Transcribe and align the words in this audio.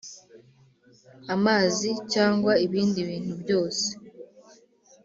amazi 1.35 1.89
cyangwa 2.13 2.51
ibindi 2.65 2.99
bintu 3.09 3.33
byose 3.41 3.85